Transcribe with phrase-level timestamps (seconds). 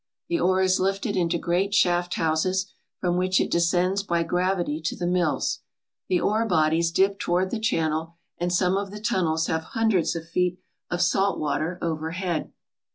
[0.29, 2.65] The ore is lifted into great shafthouses,
[2.97, 5.59] from which it descends by gravity to the mills.
[6.07, 10.27] The ore bodies dip toward the channel, and some of the tunnels have hundreds of
[10.27, 10.59] feet
[10.89, 12.51] of salt water overhead.